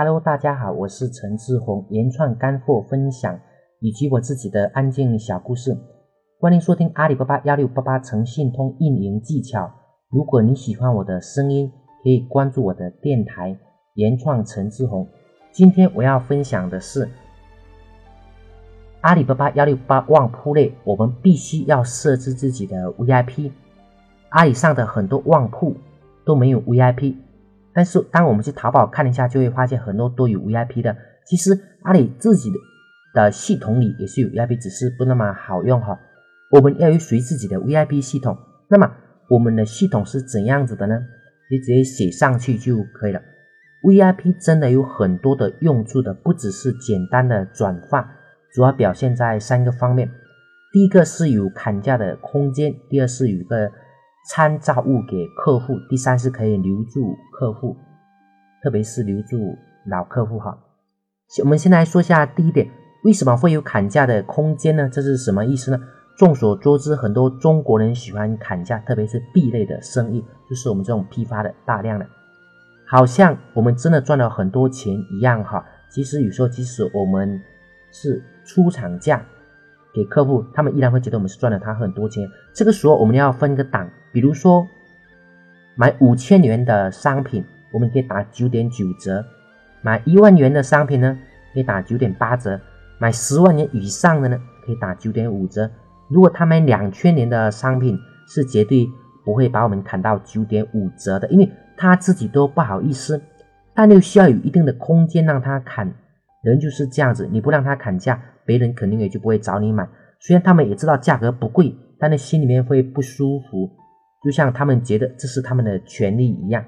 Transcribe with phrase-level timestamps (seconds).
[0.00, 3.36] Hello，大家好，我是陈志宏，原创干货分享
[3.80, 5.76] 以及我自己的安静小故事，
[6.38, 9.68] 欢迎收听阿里巴巴幺六八八诚信通运营技巧。
[10.08, 11.72] 如果你喜欢我的声音，
[12.04, 13.58] 可以关注我的电台
[13.94, 15.04] 原创陈志宏。
[15.50, 17.08] 今天我要分享的是
[19.00, 23.50] 阿里巴巴幺六八旺铺内，我们必须要设置自己的 VIP。
[24.28, 25.74] 阿里上的很多旺铺
[26.24, 27.16] 都没有 VIP。
[27.78, 30.96] 但是，当我们去淘宝看一下，就会发现很多都有 VIP 的。
[31.24, 32.56] 其实阿里自己的
[33.14, 35.96] 的系统里也是有 VIP，只是不那么好用哈。
[36.50, 38.36] 我们要有属于自己的 VIP 系统。
[38.68, 38.92] 那么
[39.28, 40.98] 我们的系统是怎样子的呢？
[41.52, 43.22] 你直接写上去就可以了。
[43.84, 48.12] VIP 真的有很多的用处的，不只是简单的转发，
[48.52, 50.10] 主要表现在三个方面。
[50.72, 53.70] 第一个是有砍价的空间，第二是有一个。
[54.28, 57.74] 参照物给客户，第三是可以留住客户，
[58.62, 59.56] 特别是留住
[59.86, 60.58] 老客户哈。
[61.42, 62.68] 我们先来说一下第一点，
[63.04, 64.86] 为什么会有砍价的空间呢？
[64.92, 65.80] 这是什么意思呢？
[66.18, 72.06] 众所周知，很多中国人喜欢砍价，特别是 B 类的生意，就是我们这种批发的大量的，
[72.86, 75.64] 好像我们真的赚了很多钱一样哈。
[75.88, 77.40] 其实有时候，即使我们
[77.92, 79.24] 是出厂价。
[79.98, 82.24] 给客户，他们依然会觉得我们是赚了他很多钱。
[82.54, 84.64] 这个时候，我们要分个档，比如说
[85.74, 89.24] 买五千元的商品，我们可以打九点九折；
[89.82, 91.18] 买一万元的商品呢，
[91.52, 92.60] 可以打九点八折；
[93.00, 95.68] 买十万元以上的呢，可以打九点五折。
[96.08, 98.88] 如果他买两千元的商品，是绝对
[99.24, 103.20] 不会把我们砍到九点五折的，因为他自己都不好意思，
[103.74, 105.92] 但又需要有一定的空间让他砍。
[106.42, 108.22] 人就是这样子，你不让他砍价。
[108.48, 109.86] 别人肯定也就不会找你买，
[110.18, 113.70] 虽然他们也知道价格不贵，但是心里面会不舒服，
[114.24, 116.64] 就像他们觉得这是他们的权利一样。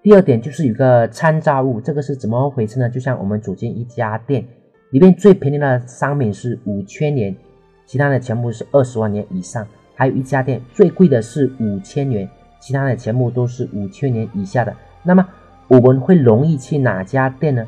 [0.00, 2.88] 第二点就是有个参照物，这个是怎么回事呢？
[2.88, 4.46] 就像我们走进一家店，
[4.92, 7.34] 里面最便宜的商品是五千元，
[7.84, 9.64] 其他的全部是二十万元以上；
[9.96, 12.28] 还有一家店最贵的是五千元，
[12.60, 14.72] 其他的全部都是五千元以下的。
[15.02, 15.28] 那么
[15.66, 17.66] 我们会容易去哪家店呢？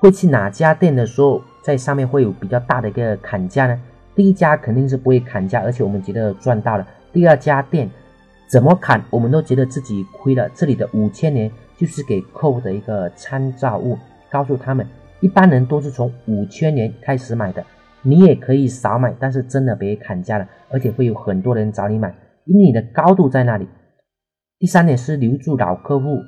[0.00, 3.78] 会去哪家店的时候，在上面会有比较大的一个砍价呢？
[4.14, 6.86] 第一家肯定是不会砍价，而且我们觉得赚到了。
[7.12, 7.88] 第二家店
[8.48, 10.48] 怎么砍，我们都觉得自己亏了。
[10.54, 13.98] 这里的五千年就是给客户的一个参照物，
[14.30, 14.86] 告诉他们，
[15.20, 17.62] 一般人都是从五千年开始买的，
[18.00, 22.08] 你也可以少买，但是真的别砍价了，而且会有很多人找你买，
[22.46, 23.68] 因为你的高度在那里。
[24.58, 26.22] 第三点是留住老客户。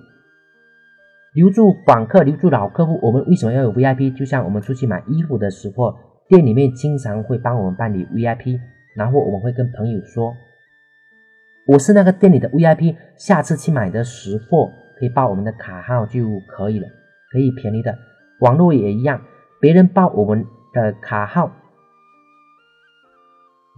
[1.34, 2.98] 留住访客，留住老客户。
[3.02, 4.14] 我们为什么要有 VIP？
[4.14, 5.94] 就像我们出去买衣服的时候，
[6.28, 8.60] 店里面经常会帮我们办理 VIP，
[8.94, 10.34] 然后我们会跟朋友说
[11.66, 14.66] ：“我是那个店里的 VIP，下次去买的时候
[14.98, 16.86] 可以报我们的卡号就可以了，
[17.32, 17.96] 可以便宜的。”
[18.40, 19.22] 网络也一样，
[19.58, 20.44] 别人报我们
[20.74, 21.50] 的卡号，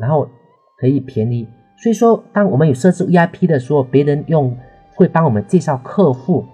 [0.01, 0.29] 然后
[0.79, 1.47] 可以便宜。
[1.77, 4.59] 所以说，当我们有设置 VIP 的时候，别人用
[4.97, 6.45] 会帮我们介绍客户。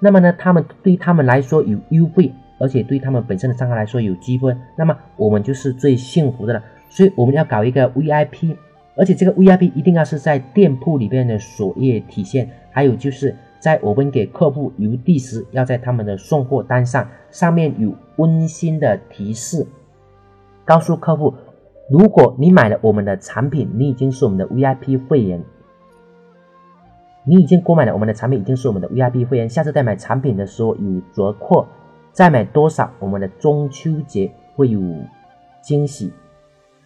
[0.00, 6.62] 那么呢，他们对他们来说有优惠，而且对他们本身的账号来说有积分，那么我们就是最幸福的了。
[6.88, 8.56] 所以我们要搞一个 VIP，
[8.96, 12.48] 而且这个 VIP 一定要是在店铺里边的首页体现。
[12.70, 19.66] 还有就是在我们给客户邮递时，要在他们的送货单上上面有温馨的提示，
[20.64, 21.34] 告诉客户，
[21.90, 25.42] 如果你买了我们的产品，你已经是我们的 VIP 会员。
[27.28, 29.46] 你已经购买了我们的产品，已经是我们的 VIP 会员。
[29.46, 31.66] 下次再买产品的时候有折扣，
[32.10, 34.80] 再买多少，我们的中秋节会有
[35.60, 36.10] 惊喜。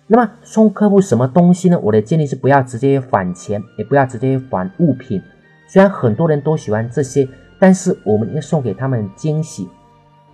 [0.09, 1.79] 那么送客户什么东西呢？
[1.81, 5.23] 我的建议是不要直接返钱，也不要直接返物品。
[5.69, 7.29] 虽然很多人都喜欢这些，
[7.61, 9.69] 但是我们要送给他们惊喜。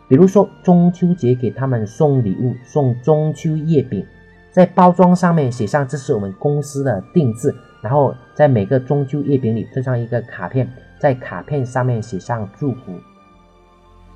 [0.08, 4.06] 比如说中秋节给他们送礼物，送中秋月饼，
[4.50, 7.54] 在包装上面写上这是我们公司的定制。
[7.80, 10.68] 然后在每个中秋月饼里附上一个卡片，
[10.98, 12.92] 在卡片上面写上祝福。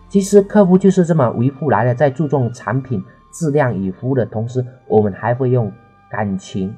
[0.08, 5.72] 其实客户就是这么维护来的，在注重产品质量与服务的同时，我们还会用
[6.10, 6.74] 感情，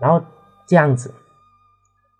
[0.00, 0.24] 然后
[0.66, 1.12] 这样子。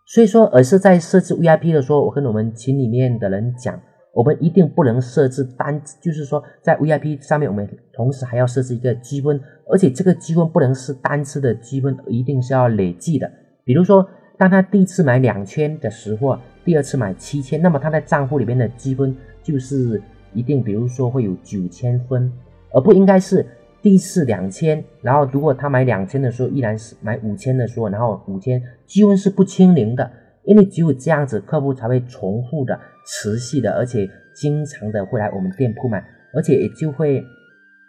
[0.04, 3.80] 所以说，而是在设置 VIP 的时候，我跟我们群里面的人讲，
[4.12, 9.40] 我们一定不能设置单，就是说在 VIP 上面，我们同时还要设置一个积分，
[9.70, 13.30] 而且这个积分不能是单次的积分，一定是要累计的。
[13.68, 20.00] 比如说，当他第一次买两千的时候，第二次买七千，那么他在账户里面的积分就是
[20.32, 22.32] 一定，比如说会有九千分，
[22.72, 23.44] 而不应该是
[23.82, 30.10] 第一次两千，然后如果他买两千的时候依然是买五千的时候，然后五千积分是不清零的，
[30.44, 37.22] 因为只有这样子，客户才会重复的、持续的，而且经常的会来我们店铺买，而且也就会，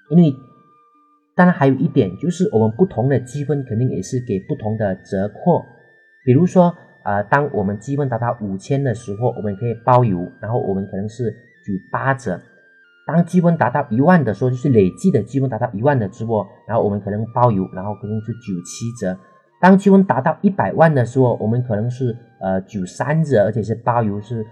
[0.09, 0.29] 因为
[1.39, 5.63] 当然还有一点就是，我们不同的积分肯定也是给不同的折扣，
[6.25, 6.75] 比如说，
[7.05, 12.37] 呃，当我们积分达到五千的时候，我们可以包邮，然后我们可能是九八折。
[13.07, 19.17] 当积分达到一万的时候，就是累计的积分达到一万的时候，然后我们可能包邮，然后可能是九七折。
[19.61, 24.45] 当积分达到一百万的时候，我们可能是呃九三折，而且是包邮，是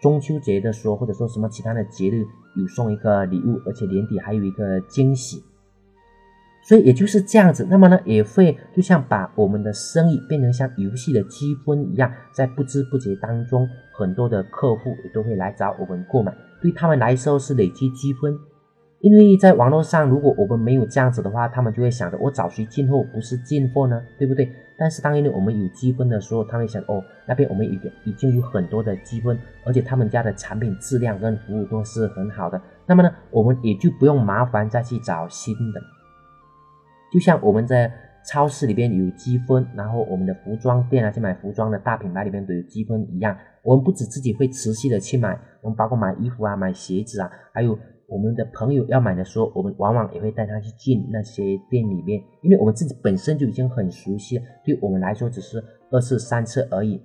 [0.00, 2.24] 中秋节的时候，或者说什么其他的节日
[2.60, 5.40] 有送一个礼物，而且年底还有一个惊喜。
[6.62, 16.32] 所以也就是这样子，那么呢，也会就像把我们的生意变成像游戏的积分一样，在不知不觉当中，很多的客户也都会来找我们购买。
[16.60, 18.38] 对他们来说是累积积分，
[19.00, 24.00] 因为在网络上，如果我们没有这样子的话，他们就会想着我找谁进货不是进货呢？
[24.16, 24.48] 对不对？
[24.78, 35.80] 但是当因为我们有积分的时候，他会想哦，那边我们已经已经有很多的积分，而且他们家的产品质量跟服务都是很好的，那么呢，我们也就不用麻烦再去找新的。
[37.12, 37.92] 就像我们在
[38.24, 43.36] 超市里边有积分，然后我们的服装店啊去买服装的大品牌里边都有积分一样。
[43.62, 57.00] 我们不止自己会持续的去买，我们包括买衣服啊、买鞋子啊，还有我们的朋友要买的时候，我们往往也会带他去进那些店里面，因为我们自己本身就已经很熟悉，对我们来说只是二次三次而已。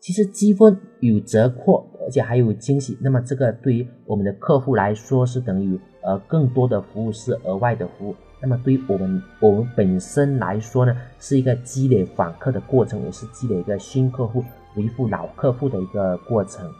[0.00, 14.44] 其实积分有折扣，而且还有惊喜，那么这个对于我们的客户来说是等于呃更多的服务是额外的服务，那么对于我们我们本身来说呢，是一个积累访客的过程，也是积累一个新客户。
[14.76, 16.70] 维护老客户的一个过程，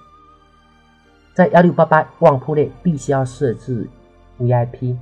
[1.34, 3.88] 在幺六八八旺铺内必须要设置
[4.38, 4.96] VIP。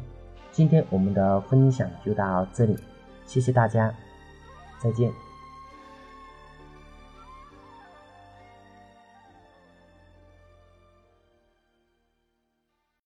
[0.51, 2.75] 今天我们的分享就到这里，
[3.27, 3.93] 谢谢大家，
[4.79, 5.26] 再见。